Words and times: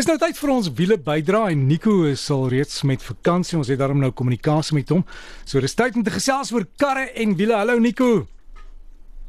Is 0.00 0.06
nou 0.08 0.14
tyd 0.16 0.38
vir 0.40 0.48
ons 0.48 0.68
wiele 0.72 0.96
bydra 1.04 1.40
en 1.52 1.66
Nico 1.68 2.06
is 2.08 2.22
al 2.32 2.46
reeds 2.48 2.78
met 2.88 3.02
vakansie. 3.04 3.58
Ons 3.58 3.68
het 3.68 3.76
daarom 3.82 3.98
nou 4.00 4.08
kommunikasie 4.16 4.72
met 4.72 4.88
hom. 4.94 5.02
So 5.44 5.60
dis 5.60 5.76
tyd 5.76 5.98
om 5.98 6.04
te 6.06 6.14
gesels 6.14 6.54
oor 6.56 6.64
karre 6.80 7.10
en 7.20 7.34
wiele. 7.36 7.52
Hallo 7.58 7.76
Nico. 7.76 8.06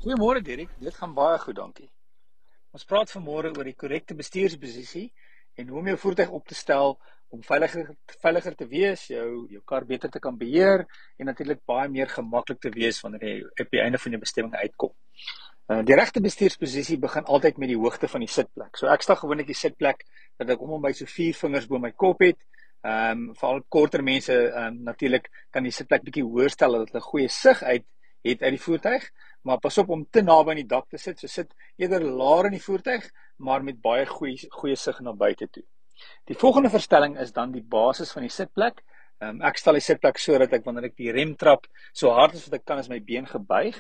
Goeiemôre 0.06 0.40
Dirk. 0.46 0.72
Dit 0.80 0.96
gaan 0.96 1.12
baie 1.18 1.42
goed, 1.44 1.58
dankie. 1.58 1.90
Ons 2.72 2.88
praat 2.88 3.12
vanmôre 3.12 3.52
oor 3.52 3.68
die 3.68 3.76
korrekte 3.76 4.16
bestuursposisie 4.16 5.10
en 5.60 5.68
hoe 5.74 5.82
om 5.82 5.92
jou 5.92 5.98
voertuig 6.06 6.32
op 6.40 6.48
te 6.48 6.56
stel 6.56 6.96
om 7.36 7.44
veiliger 7.44 7.92
veiliger 8.24 8.56
te 8.56 8.72
wees, 8.72 9.10
jou 9.12 9.28
jou 9.52 9.66
kar 9.68 9.84
beter 9.92 10.14
te 10.14 10.24
kan 10.24 10.40
beheer 10.40 10.86
en 11.20 11.34
natuurlik 11.34 11.66
baie 11.68 11.92
meer 11.92 12.08
gemaklik 12.16 12.64
te 12.64 12.72
wees 12.72 13.04
wanneer 13.04 13.28
jy 13.28 13.38
op 13.66 13.76
die 13.76 13.84
einde 13.84 14.00
van 14.00 14.16
jou 14.16 14.24
bestemming 14.24 14.56
uitkom. 14.64 14.96
Uh, 15.72 15.80
die 15.88 15.96
regte 15.96 16.20
bestuursposisie 16.20 16.98
begin 17.00 17.28
altyd 17.32 17.60
met 17.62 17.70
die 17.72 17.78
hoogte 17.80 18.08
van 18.12 18.24
die 18.26 18.32
sitplek. 18.32 18.76
So 18.76 18.90
ek 18.92 19.06
sta 19.06 19.16
gewoonlik 19.16 19.48
die 19.48 19.56
sitplek 19.56 20.02
dat 20.42 20.50
ek 20.52 20.64
om 20.66 20.74
en 20.76 20.82
by 20.84 20.90
so 20.98 21.08
vier 21.08 21.38
vingers 21.38 21.68
bo 21.70 21.80
my 21.80 21.94
kop 22.04 22.26
het. 22.26 22.40
Ehm 22.82 23.22
um, 23.22 23.38
veral 23.40 23.62
korter 23.72 24.04
mense 24.04 24.36
ehm 24.36 24.66
um, 24.66 24.82
natuurlik 24.90 25.30
kan 25.54 25.64
die 25.64 25.72
sitplek 25.72 26.04
bietjie 26.08 26.26
hoër 26.28 26.52
stel 26.52 26.76
dat 26.76 26.92
hulle 26.92 27.04
goeie 27.06 27.30
sig 27.32 27.62
uit 27.64 27.86
het 28.28 28.44
uit 28.44 28.52
die 28.58 28.64
voertuig, 28.66 29.06
maar 29.48 29.62
pas 29.64 29.78
op 29.82 29.94
om 29.96 30.04
te 30.12 30.26
naby 30.26 30.54
aan 30.54 30.60
die 30.60 30.68
dak 30.74 30.90
te 30.90 30.98
sit. 30.98 31.24
So 31.24 31.32
sit 31.32 31.56
eerder 31.78 32.04
laer 32.04 32.52
in 32.52 32.58
die 32.58 32.64
voertuig, 32.66 33.08
maar 33.38 33.64
met 33.64 33.80
baie 33.82 34.04
goeie 34.10 34.52
goeie 34.58 34.76
sig 34.76 35.00
na 35.00 35.16
buite 35.24 35.48
toe. 35.48 35.64
Die 36.28 36.36
volgende 36.44 36.74
verstelling 36.74 37.16
is 37.20 37.32
dan 37.32 37.56
die 37.56 37.64
basis 37.64 38.12
van 38.12 38.28
die 38.28 38.34
sitplek. 38.42 38.84
Ehm 39.22 39.40
um, 39.40 39.42
ek 39.54 39.64
stel 39.64 39.80
die 39.80 39.88
sitplek 39.88 40.20
sodat 40.20 40.60
ek 40.60 40.68
wanneer 40.68 40.92
ek 40.92 41.00
die 41.00 41.16
rem 41.16 41.38
trap, 41.38 41.64
so 41.94 42.12
hard 42.12 42.36
as 42.36 42.50
wat 42.50 42.60
ek 42.60 42.68
kan 42.68 42.84
as 42.84 42.92
my 42.92 43.00
been 43.00 43.30
gebuig. 43.38 43.80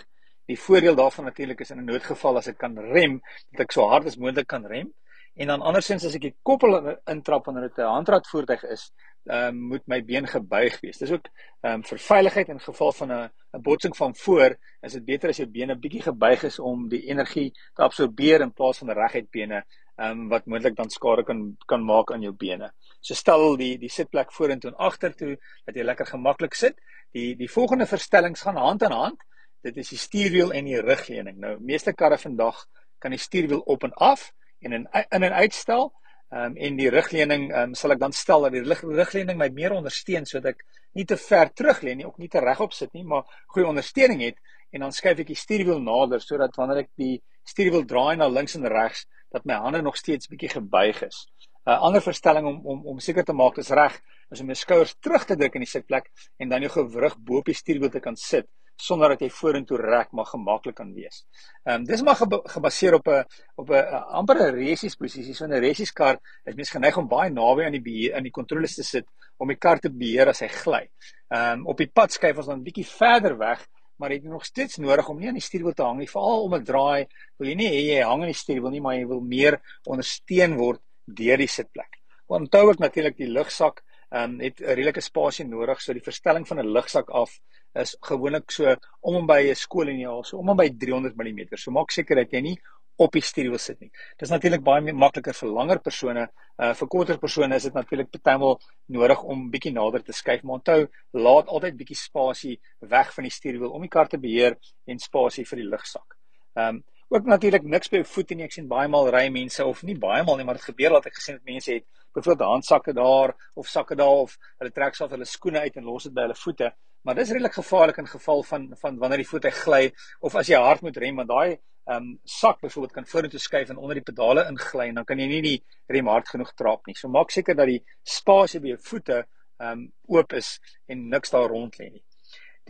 Die 0.51 0.59
voordeel 0.59 0.97
daarvan 0.99 1.29
natuurlik 1.29 1.61
is 1.63 1.69
in 1.71 1.79
'n 1.79 1.91
noodgeval 1.91 2.37
as 2.37 2.47
ek 2.47 2.57
kan 2.57 2.75
rem, 2.93 3.21
dat 3.51 3.61
ek 3.65 3.71
so 3.71 3.87
hard 3.87 4.05
as 4.05 4.17
moontlik 4.17 4.47
kan 4.47 4.65
rem. 4.65 4.89
En 5.35 5.47
dan 5.47 5.61
andersins 5.61 6.05
as 6.05 6.15
ek 6.17 6.25
die 6.25 6.35
koppel 6.43 6.73
intrap 7.13 7.45
wanneer 7.45 7.69
dit 7.69 7.77
'n 7.79 7.93
handrat 7.95 8.27
voertuig 8.27 8.63
is, 8.63 8.91
ehm 9.29 9.47
um, 9.47 9.61
moet 9.71 9.87
my 9.87 9.99
been 10.03 10.27
gebuig 10.27 10.79
wees. 10.81 10.97
Dis 10.97 11.11
ook 11.11 11.29
ehm 11.61 11.73
um, 11.73 11.83
vir 11.83 11.99
veiligheid 11.99 12.49
in 12.49 12.59
geval 12.59 12.91
van 12.91 13.11
'n 13.11 13.29
'n 13.53 13.61
botsing 13.61 13.95
van 13.95 14.15
voor, 14.15 14.57
is 14.81 14.93
dit 14.93 15.05
beter 15.05 15.29
as 15.29 15.37
jou 15.37 15.47
bene 15.47 15.75
bietjie 15.75 16.01
gebuig 16.01 16.43
is 16.43 16.59
om 16.59 16.89
die 16.89 17.03
energie 17.07 17.53
te 17.75 17.81
absorbeer 17.81 18.41
in 18.41 18.51
plaas 18.53 18.77
van 18.77 18.89
reguit 18.89 19.31
bene 19.31 19.63
ehm 19.95 20.11
um, 20.11 20.29
wat 20.29 20.45
moontlik 20.45 20.75
dan 20.75 20.89
skade 20.89 21.23
kan 21.23 21.57
kan 21.65 21.85
maak 21.85 22.11
aan 22.11 22.21
jou 22.21 22.33
bene. 22.33 22.73
So 22.99 23.13
stel 23.13 23.57
die 23.57 23.77
die 23.77 23.89
sitplek 23.89 24.31
vorentoe 24.33 24.71
en 24.71 24.77
agtertoe 24.77 25.37
dat 25.65 25.75
jy 25.75 25.83
lekker 25.83 26.05
gemaklik 26.05 26.53
sit. 26.53 26.75
Die 27.11 27.35
die 27.35 27.51
volgende 27.51 27.85
verstellings 27.85 28.41
gaan 28.41 28.57
hand 28.57 28.83
aan 28.83 28.91
hand. 28.91 29.19
Dit 29.61 29.77
is 29.77 29.89
die 29.93 29.99
stuurwiel 30.01 30.53
en 30.57 30.65
die 30.65 30.81
rugleuning. 30.81 31.37
Nou 31.37 31.57
meeste 31.59 31.93
karre 31.93 32.17
vandag 32.17 32.65
kan 33.01 33.13
die 33.13 33.21
stuurwiel 33.21 33.61
op 33.69 33.83
en 33.83 33.93
af 33.93 34.31
en 34.61 34.73
in 34.73 34.87
in 35.09 35.23
'n 35.25 35.33
uitstel 35.33 35.91
ehm 36.31 36.43
um, 36.43 36.55
en 36.55 36.77
die 36.79 36.89
rugleuning 36.89 37.49
ehm 37.51 37.69
um, 37.69 37.73
sal 37.75 37.91
ek 37.91 37.99
dan 37.99 38.13
stel 38.15 38.41
dat 38.41 38.53
die 38.55 38.63
rugleuning 38.63 39.37
my 39.37 39.49
meer 39.53 39.73
ondersteun 39.75 40.25
sodat 40.25 40.53
ek 40.53 40.61
nie 40.93 41.05
te 41.05 41.17
ver 41.17 41.49
terug 41.53 41.81
lê 41.81 41.95
nie, 41.95 42.05
ook 42.05 42.17
nie 42.17 42.29
te 42.29 42.39
regop 42.39 42.73
sit 42.73 42.93
nie, 42.93 43.03
maar 43.03 43.23
goeie 43.47 43.67
ondersteuning 43.67 44.21
het 44.21 44.37
en 44.71 44.79
dan 44.85 44.91
skuif 44.91 45.19
ek 45.19 45.27
die 45.27 45.35
stuurwiel 45.35 45.81
nader 45.83 46.21
sodat 46.21 46.55
wanneer 46.55 46.85
ek 46.85 46.89
die 46.95 47.21
stuurwiel 47.43 47.85
draai 47.85 48.15
na 48.15 48.29
links 48.29 48.55
en 48.55 48.67
regs 48.67 49.05
dat 49.31 49.45
my 49.45 49.59
hande 49.59 49.81
nog 49.81 49.97
steeds 49.97 50.27
bietjie 50.31 50.49
gebuig 50.55 51.03
is. 51.03 51.27
'n 51.65 51.69
uh, 51.69 51.81
Ander 51.87 52.01
verstelling 52.01 52.47
om 52.47 52.65
om 52.65 52.87
om 52.87 52.99
seker 52.99 53.23
te 53.23 53.33
maak 53.33 53.55
dis 53.55 53.69
reg 53.69 53.99
is 54.31 54.41
om 54.41 54.47
jou 54.47 54.55
skouers 54.55 54.95
terug 54.99 55.25
te 55.25 55.35
druk 55.35 55.55
in 55.55 55.65
die 55.65 55.69
sitplek 55.69 56.09
en 56.39 56.49
dan 56.49 56.61
jou 56.61 56.71
gewrig 56.71 57.17
bo 57.19 57.37
op 57.37 57.45
die 57.45 57.59
stuurwiel 57.63 57.91
te 57.91 57.99
kan 57.99 58.15
sit 58.15 58.47
sonder 58.81 59.13
dat 59.13 59.21
jy 59.23 59.29
vorentoe 59.29 59.77
rek 59.81 60.11
maar 60.17 60.27
gemaklik 60.29 60.75
kan 60.79 60.93
wees. 60.95 61.23
Ehm 61.63 61.81
um, 61.81 61.87
dis 61.89 62.03
maar 62.05 62.17
gebaseer 62.55 62.97
op 62.97 63.07
'n 63.07 63.23
op 63.61 63.69
'n 63.69 64.03
amper 64.19 64.37
'n 64.41 64.55
resies 64.55 64.95
posisie. 64.95 65.33
So 65.33 65.45
'n 65.45 65.59
resies 65.59 65.91
kar 65.91 66.19
is 66.45 66.55
mens 66.55 66.69
geneig 66.69 66.97
om 66.97 67.07
baie 67.07 67.29
naby 67.29 67.65
aan 67.65 67.77
die 67.77 67.87
beheer 67.89 68.15
aan 68.15 68.23
die 68.23 68.37
kontroles 68.39 68.75
te 68.75 68.83
sit 68.83 69.05
om 69.37 69.47
die 69.47 69.57
kar 69.57 69.79
te 69.79 69.89
beheer 69.89 70.27
as 70.29 70.39
hy 70.39 70.47
gly. 70.47 70.89
Ehm 71.29 71.59
um, 71.59 71.67
op 71.67 71.77
die 71.77 71.89
pad 71.89 72.11
skuif 72.11 72.37
ons 72.37 72.47
dan 72.47 72.59
'n 72.59 72.63
bietjie 72.63 72.85
verder 72.85 73.37
weg, 73.37 73.67
maar 73.97 74.09
jy 74.09 74.15
het 74.15 74.23
nog 74.25 74.45
steeds 74.45 74.77
nodig 74.77 75.09
om 75.09 75.19
nie 75.19 75.27
aan 75.27 75.39
die 75.39 75.49
stuurwiel 75.49 75.73
te 75.73 75.83
hang 75.83 75.99
nie, 75.99 76.09
veral 76.09 76.43
om 76.43 76.55
'n 76.55 76.63
draai. 76.63 77.07
Wil 77.37 77.49
jy 77.49 77.55
nie 77.55 77.69
hê 77.69 77.81
jy 77.95 78.03
hang 78.03 78.21
aan 78.21 78.33
die 78.33 78.43
stuurwiel 78.43 78.71
nie, 78.71 78.81
maar 78.81 78.95
jy 78.95 79.07
wil 79.07 79.21
meer 79.21 79.61
ondersteun 79.85 80.57
word 80.57 80.81
deur 81.05 81.37
die 81.37 81.47
sitplek. 81.47 82.01
Onthou 82.27 82.69
ek 82.71 82.79
natuurlik 82.79 83.17
die 83.17 83.27
lugsak 83.27 83.83
ehm 84.11 84.33
um, 84.33 84.39
het 84.39 84.59
'n 84.59 84.75
redelike 84.75 85.01
spasie 85.01 85.45
nodig, 85.45 85.81
so 85.81 85.93
die 85.93 86.03
verstelling 86.03 86.47
van 86.47 86.59
'n 86.59 86.73
lugsak 86.75 87.09
af 87.09 87.39
is 87.73 87.95
gewoonlik 88.01 88.51
so 88.51 88.75
om 88.99 89.15
en 89.15 89.25
by 89.25 89.41
'n 89.49 89.55
skoollineaal, 89.55 90.23
so 90.23 90.37
om 90.37 90.49
en 90.49 90.57
by 90.57 90.69
300 90.69 91.15
mm. 91.15 91.57
So 91.57 91.71
maak 91.71 91.91
seker 91.91 92.15
dat 92.15 92.31
jy 92.31 92.41
nie 92.41 92.57
op 92.97 93.11
die 93.11 93.21
stuurwiel 93.21 93.59
sit 93.59 93.79
nie. 93.79 93.89
Dit 94.17 94.27
is 94.27 94.29
natuurlik 94.33 94.63
baie 94.63 94.93
makliker 94.93 95.33
vir 95.33 95.49
langer 95.49 95.79
persone. 95.79 96.27
Uh 96.57 96.73
vir 96.73 96.87
korter 96.87 97.17
persone 97.17 97.55
is 97.55 97.63
dit 97.63 97.73
natuurlik 97.73 98.11
partymal 98.11 98.59
nodig 98.87 99.23
om 99.23 99.49
bietjie 99.49 99.73
nader 99.73 100.03
te 100.03 100.13
skuif, 100.13 100.43
maar 100.43 100.59
onthou, 100.59 100.87
laat 101.13 101.47
altyd 101.47 101.77
bietjie 101.77 101.97
spasie 101.97 102.59
weg 102.79 103.13
van 103.13 103.23
die 103.23 103.31
stuurwiel 103.31 103.71
om 103.71 103.81
die 103.81 103.89
kar 103.89 104.07
te 104.07 104.17
beheer 104.17 104.57
en 104.85 104.99
spasie 104.99 105.45
vir 105.45 105.63
die 105.63 105.69
lugsak. 105.69 106.17
Ehm 106.55 106.75
um, 106.75 106.83
ook 107.11 107.25
natuurlik 107.27 107.63
niks 107.67 107.89
by 107.91 107.99
jou 107.99 108.07
voete 108.07 108.35
nie. 108.35 108.45
Ek 108.47 108.53
sien 108.55 108.69
baie 108.71 108.87
maal 108.91 109.09
ry 109.11 109.25
mense 109.33 109.65
of 109.67 109.81
nie 109.83 109.97
baie 109.99 110.23
maal 110.23 110.37
nie, 110.39 110.45
maar 110.47 110.55
dit 110.59 110.69
gebeur 110.69 110.95
dat 110.95 111.09
ek 111.09 111.17
gesien 111.17 111.35
het 111.35 111.49
mense 111.49 111.73
het 111.73 111.85
byvoorbeeld 112.15 112.53
handsakke 112.53 112.93
daar 112.95 113.33
of 113.59 113.67
sakke 113.67 113.97
daar 113.99 114.23
of 114.27 114.37
hulle 114.59 114.71
trek 114.71 114.95
self 114.95 115.11
hulle 115.11 115.27
skoene 115.27 115.59
uit 115.65 115.75
en 115.79 115.89
los 115.89 116.07
dit 116.07 116.15
by 116.15 116.25
hulle 116.27 116.37
voete. 116.39 116.71
Maar 117.03 117.17
dis 117.17 117.33
redelik 117.33 117.57
gevaarlik 117.57 117.99
in 117.99 118.07
geval 118.07 118.43
van 118.47 118.69
van 118.79 118.99
wanneer 119.01 119.23
die 119.23 119.27
voertuig 119.27 119.59
gly 119.65 119.81
of 120.21 120.37
as 120.39 120.51
jy 120.51 120.59
hard 120.61 120.85
moet 120.87 120.99
rem 121.03 121.19
want 121.19 121.31
daai 121.31 121.49
ehm 121.51 121.97
um, 121.97 122.07
sak 122.23 122.61
byvoorbeeld 122.61 122.93
kan 122.93 123.09
vorentoe 123.11 123.39
skuif 123.41 123.69
en 123.73 123.81
onder 123.81 123.97
die 123.99 124.05
pedale 124.05 124.45
ingly 124.47 124.87
en 124.87 125.01
dan 125.01 125.05
kan 125.05 125.19
jy 125.19 125.27
nie 125.27 125.41
die 125.47 125.57
rem 125.87 126.07
hard 126.07 126.29
genoeg 126.29 126.53
trap 126.53 126.87
nie. 126.87 126.95
So 126.95 127.09
maak 127.09 127.33
seker 127.33 127.57
dat 127.57 127.67
die 127.67 127.81
spasie 128.03 128.61
by 128.61 128.75
jou 128.75 128.79
voete 128.87 129.19
ehm 129.59 129.71
um, 129.71 129.83
oop 130.07 130.33
is 130.39 130.59
en 130.87 131.09
niks 131.09 131.35
daar 131.35 131.49
rond 131.49 131.75
lê 131.81 131.89
nie. 131.89 132.05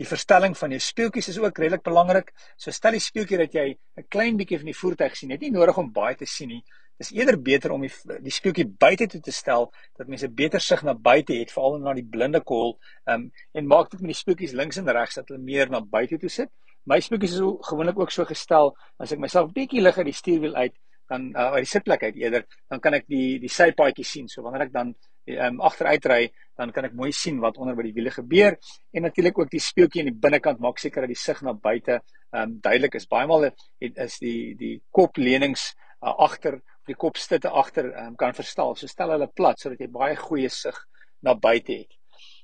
Die 0.02 0.08
verstelling 0.10 0.56
van 0.58 0.72
jou 0.74 0.80
speeltjies 0.82 1.28
is 1.30 1.38
ook 1.38 1.58
redelik 1.62 1.82
belangrik. 1.86 2.32
So 2.58 2.74
stel 2.74 2.96
die 2.96 3.02
speeltjie 3.02 3.38
dat 3.38 3.52
jy 3.54 3.66
'n 4.00 4.06
klein 4.10 4.36
bietjie 4.36 4.58
van 4.58 4.70
die 4.70 4.78
voertuig 4.78 5.16
sien. 5.16 5.28
Dit 5.28 5.42
is 5.42 5.48
nie 5.48 5.58
nodig 5.58 5.78
om 5.78 5.92
baie 5.92 6.16
te 6.16 6.26
sien 6.26 6.48
nie. 6.48 6.64
Dis 6.98 7.12
eerder 7.12 7.38
beter 7.38 7.70
om 7.72 7.80
die 7.80 7.92
die 8.22 8.34
speeltjie 8.34 8.66
buite 8.66 9.06
toe 9.06 9.20
te 9.20 9.32
stel 9.32 9.70
dat 9.98 10.08
mense 10.08 10.28
beter 10.28 10.60
sig 10.60 10.82
na 10.82 10.94
buite 10.94 11.34
het, 11.38 11.52
veral 11.52 11.78
na 11.78 11.94
die 11.94 12.04
blinde 12.04 12.40
kol. 12.40 12.78
Ehm 13.06 13.14
um, 13.14 13.30
en 13.52 13.66
maak 13.66 13.90
dit 13.90 14.00
met 14.00 14.10
die 14.10 14.18
speeltjies 14.18 14.52
links 14.52 14.76
en 14.76 14.90
regs 14.90 15.14
dat 15.14 15.28
hulle 15.28 15.42
meer 15.42 15.70
na 15.70 15.80
buite 15.80 16.18
toe 16.18 16.28
sit. 16.28 16.50
My 16.84 16.98
speeltjies 17.00 17.38
is 17.38 17.68
gewoonlik 17.68 17.98
ook 17.98 18.10
so 18.10 18.24
gestel 18.24 18.74
as 18.98 19.12
ek 19.12 19.18
myself 19.18 19.52
bietjie 19.52 19.82
lig 19.82 19.98
uit 19.98 20.06
die 20.06 20.20
stuurwiel 20.20 20.54
uit, 20.54 20.74
dan 21.08 21.30
uh, 21.36 21.52
uit 21.54 21.62
die 21.62 21.72
sitplek 21.74 22.02
uit 22.02 22.16
eerder, 22.16 22.46
dan 22.68 22.80
kan 22.80 22.94
ek 22.94 23.06
die 23.06 23.38
die 23.38 23.50
sypaadjie 23.50 24.04
sien. 24.04 24.28
So 24.28 24.42
wanneer 24.42 24.66
ek 24.66 24.72
dan 24.72 24.94
ehm 25.26 25.54
um, 25.54 25.60
agteruit 25.60 26.06
ry, 26.10 26.22
dan 26.56 26.72
kan 26.72 26.84
ek 26.88 26.96
mooi 26.96 27.12
sien 27.16 27.40
wat 27.40 27.56
onder 27.60 27.76
by 27.76 27.86
die 27.86 27.94
wiele 27.96 28.12
gebeur 28.12 28.58
en 28.92 29.06
natuurlik 29.06 29.38
ook 29.38 29.50
die 29.52 29.62
speeltjie 29.62 30.02
aan 30.02 30.10
die 30.10 30.22
binnekant 30.26 30.60
maak 30.60 30.80
seker 30.82 31.06
dat 31.06 31.12
die 31.12 31.22
sig 31.22 31.40
na 31.42 31.54
buite 31.54 32.00
ehm 32.32 32.42
um, 32.42 32.52
duidelik 32.64 32.94
is. 32.96 33.08
Baie 33.08 33.26
maal 33.28 33.48
het 33.50 33.98
is 34.00 34.18
die 34.20 34.54
die 34.56 34.76
koplenings 34.90 35.72
uh, 36.00 36.14
agter 36.26 36.60
die 36.88 36.96
kopstitte 36.98 37.50
agter 37.50 37.90
um, 38.04 38.14
kan 38.16 38.34
verstel. 38.34 38.74
So 38.76 38.90
stel 38.90 39.12
hulle 39.14 39.28
plat 39.28 39.60
sodat 39.60 39.80
jy 39.80 39.90
baie 39.92 40.16
goeie 40.16 40.48
sig 40.50 40.78
na 41.22 41.34
buite 41.34 41.82
het. 41.82 41.98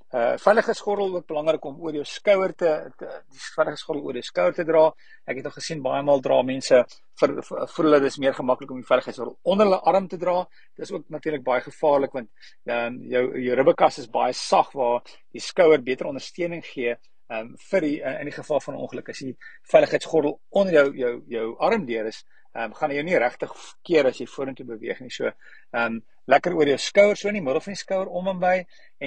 Uh 0.09 0.37
veiligheidsgordel 0.41 1.17
ook 1.17 1.27
belangrik 1.29 1.65
om 1.69 1.81
oor 1.85 1.97
jou 1.99 2.05
skouer 2.09 2.55
te, 2.57 2.71
te 2.97 3.09
die 3.29 3.43
veiligheidsgordel 3.57 4.05
oor 4.05 4.21
jou 4.21 4.25
skouer 4.25 4.55
te 4.57 4.65
dra. 4.65 4.87
Ek 5.29 5.41
het 5.41 5.51
al 5.51 5.57
gesien 5.57 5.83
baie 5.85 6.03
maal 6.03 6.23
dra 6.25 6.41
mense 6.43 6.85
vir 7.19 7.35
voel 7.75 7.89
hulle 7.89 8.01
dis 8.05 8.19
meer 8.23 8.37
gemaklik 8.37 8.71
om 8.71 8.81
die 8.81 8.89
veiligheidsgordel 8.89 9.37
onder 9.53 9.67
hulle 9.67 9.81
arm 9.93 10.09
te 10.09 10.19
dra. 10.21 10.39
Dis 10.79 10.93
ook 10.95 11.09
natuurlik 11.15 11.45
baie 11.45 11.65
gevaarlik 11.65 12.17
want 12.17 12.31
dan 12.69 12.95
um, 12.95 12.99
jou 13.13 13.25
jou 13.45 13.59
ribbekas 13.59 14.01
is 14.05 14.11
baie 14.11 14.33
sag 14.33 14.73
waar 14.79 15.03
die 15.33 15.43
skouer 15.43 15.83
beter 15.83 16.11
ondersteuning 16.11 16.65
gee 16.65 16.97
um, 17.35 17.55
vir 17.71 17.87
die 17.87 17.97
in 18.01 18.31
die 18.31 18.37
geval 18.37 18.61
van 18.65 18.81
ongeluk 18.81 19.13
as 19.13 19.23
die 19.25 19.37
veiligheidsgordel 19.73 20.39
onder 20.51 20.81
jou 20.81 20.89
jou 21.05 21.15
jou 21.37 21.47
arm 21.71 21.87
deur 21.87 22.11
is 22.13 22.25
ehm 22.55 22.71
um, 22.73 22.75
gaan 22.75 22.93
jy 22.95 23.03
nie 23.05 23.19
regtig 23.21 23.53
keer 23.87 24.09
as 24.09 24.19
jy 24.21 24.27
vorentoe 24.27 24.67
beweeg 24.67 25.03
nie. 25.05 25.11
So 25.13 25.29
ehm 25.29 25.83
um, 25.85 25.99
lekker 26.29 26.57
oor 26.57 26.69
jou 26.69 26.79
skouers 26.81 27.23
so 27.23 27.31
in 27.31 27.39
die 27.39 27.45
middel 27.45 27.63
van 27.65 27.77
die 27.77 27.81
skouer 27.81 28.09
om 28.21 28.29
en 28.33 28.41
by 28.41 28.57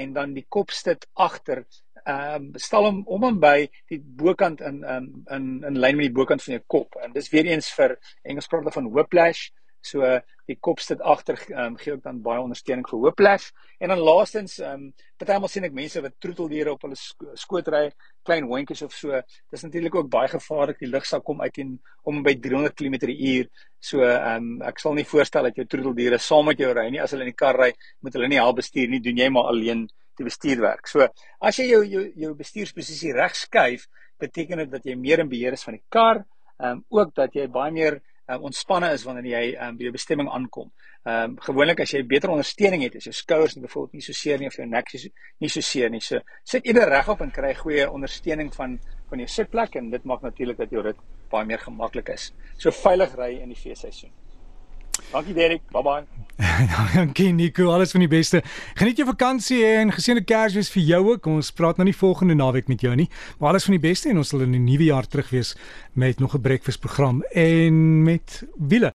en 0.01 0.13
dan 0.13 0.35
die 0.37 0.45
kop 0.49 0.71
sit 0.73 1.07
agter. 1.13 1.65
Ehm 2.05 2.35
um, 2.35 2.51
stel 2.55 2.85
hom 2.89 3.01
om 3.05 3.23
en 3.29 3.39
by 3.39 3.69
die 3.91 4.01
bokant 4.01 4.61
in 4.61 4.83
um, 4.83 5.07
in 5.29 5.47
in 5.67 5.79
lyn 5.79 5.97
met 5.97 6.09
die 6.09 6.17
bokant 6.19 6.43
van 6.43 6.57
jou 6.57 6.63
kop. 6.67 6.97
En 7.03 7.13
dis 7.13 7.29
weer 7.29 7.45
eens 7.45 7.69
vir 7.77 7.97
Engels 8.23 8.47
praat 8.47 8.63
hulle 8.63 8.77
van 8.77 8.93
whiplash. 8.95 9.49
So 9.81 10.05
die 10.45 10.57
kop 10.61 10.81
sit 10.83 11.01
agter 11.01 11.39
um, 11.57 11.75
gee 11.79 11.95
ook 11.95 12.03
dan 12.03 12.19
baie 12.21 12.41
ondersteuning 12.41 12.85
vir 12.89 12.99
whiplash 13.01 13.47
en 13.81 13.89
dan 13.93 14.03
laastens 14.05 14.59
ehm 14.59 14.83
um, 14.87 14.91
partymal 15.21 15.49
sien 15.53 15.65
ek 15.65 15.73
mense 15.77 16.01
wat 16.01 16.17
troeteldiere 16.21 16.73
op 16.73 16.85
hulle 16.85 16.97
sko 16.97 17.33
skootry, 17.37 17.83
klein 18.25 18.47
hondjies 18.49 18.81
of 18.85 18.93
so. 18.97 19.21
Dis 19.53 19.63
natuurlik 19.65 19.95
ook 19.95 20.09
baie 20.09 20.29
gevaarlik. 20.29 20.79
Die 20.81 20.89
lugsak 20.89 21.25
kom 21.25 21.41
uit 21.41 21.59
en 21.61 21.75
om 22.09 22.21
by 22.25 22.33
300 22.41 22.77
km/h. 22.77 23.49
So 23.91 24.05
ehm 24.05 24.37
um, 24.37 24.61
ek 24.69 24.81
sal 24.81 24.97
nie 24.97 25.05
voorstel 25.13 25.49
dat 25.49 25.57
jou 25.57 25.65
troeteldiere 25.65 26.21
saam 26.21 26.49
met 26.49 26.61
jou 26.61 26.73
ry 26.73 26.87
nie. 26.89 27.01
As 27.01 27.13
hulle 27.13 27.25
in 27.25 27.33
die 27.33 27.41
kar 27.43 27.57
ry, 27.57 27.71
moet 28.01 28.17
hulle 28.17 28.29
nie 28.29 28.41
help 28.41 28.61
bestuur 28.61 28.89
nie. 28.89 29.01
Doen 29.01 29.21
jy 29.25 29.29
maar 29.33 29.49
alleen 29.53 29.87
die 30.21 30.29
bestuurwerk. 30.29 30.87
So 30.87 31.07
as 31.41 31.59
jy 31.59 31.71
jou 31.71 31.81
jou 31.85 32.05
jou 32.25 32.35
bestuursposisie 32.37 33.13
reg 33.17 33.35
skuif, 33.37 33.87
beteken 34.21 34.63
dit 34.65 34.71
dat 34.71 34.85
jy 34.85 34.95
meer 34.99 35.23
in 35.23 35.29
beheer 35.31 35.57
is 35.57 35.65
van 35.67 35.77
die 35.77 35.83
kar. 35.89 36.23
Ehm 36.61 36.77
um, 36.77 36.85
ook 36.93 37.15
dat 37.17 37.35
jy 37.35 37.47
baie 37.49 37.73
meer 37.73 37.99
um, 38.29 38.47
ontspanne 38.49 38.91
is 38.93 39.03
wanneer 39.07 39.29
jy 39.31 39.43
um, 39.57 39.77
by 39.77 39.87
jou 39.87 39.93
bestemming 39.95 40.29
aankom. 40.29 40.69
Ehm 41.03 41.31
um, 41.31 41.37
gewoonlik 41.41 41.81
as 41.81 41.93
jy 41.95 42.03
beter 42.07 42.33
ondersteuning 42.33 42.85
het, 42.85 42.95
is 42.99 43.09
jou 43.09 43.15
skouers 43.17 43.55
nie 43.57 43.65
byvoorbeeld 43.65 43.99
nie 43.99 44.05
so 44.05 44.17
seer 44.17 44.39
nie 44.39 44.49
of 44.51 44.57
jou 44.59 44.67
nek 44.69 44.93
is 44.97 45.07
nie 45.41 45.49
so 45.49 45.65
seer 45.65 45.89
nie. 45.89 46.01
So 46.05 46.21
sit 46.43 46.67
eerder 46.69 46.89
regop 46.93 47.23
en 47.25 47.33
kry 47.33 47.53
goeie 47.57 47.89
ondersteuning 47.89 48.53
van 48.55 48.79
van 49.09 49.25
jou 49.25 49.27
sitplek 49.27 49.75
en 49.75 49.89
dit 49.91 50.05
maak 50.07 50.21
natuurlik 50.23 50.61
dat 50.61 50.71
jou 50.71 50.83
rit 50.85 50.99
baie 51.31 51.47
meer 51.47 51.59
gemaklik 51.59 52.13
is. 52.13 52.31
So 52.57 52.71
veilig 52.71 53.17
ry 53.17 53.33
in 53.41 53.51
die 53.51 53.59
feesseisoen. 53.59 54.13
Dankie 55.11 55.35
Derek. 55.35 55.67
Bye 55.71 55.83
bye. 55.83 56.30
Dankie 56.95 57.33
Nico. 57.33 57.69
Alles 57.71 57.91
van 57.91 57.99
die 57.99 58.09
beste. 58.09 58.41
Geniet 58.79 58.97
jou 58.97 59.07
vakansie 59.07 59.61
en 59.65 59.91
geseënde 59.93 60.23
Kersfees 60.25 60.71
vir 60.73 60.83
jou 60.87 61.01
ook. 61.13 61.27
Ons 61.29 61.51
praat 61.53 61.77
nou 61.77 61.85
nie 61.85 61.95
volgende 61.97 62.35
naweek 62.37 62.69
met 62.71 62.81
jou 62.81 62.93
nie, 62.97 63.07
maar 63.37 63.53
alles 63.53 63.67
van 63.69 63.77
die 63.77 63.83
beste 63.83 64.09
en 64.09 64.21
ons 64.21 64.33
sal 64.33 64.45
in 64.47 64.55
die 64.55 64.63
nuwe 64.63 64.89
jaar 64.89 65.05
terug 65.05 65.29
wees 65.35 65.53
met 65.93 66.19
nog 66.19 66.33
'n 66.35 66.41
breakfast 66.41 66.81
program 66.81 67.21
en 67.33 68.03
met 68.03 68.41
wiele. 68.57 68.89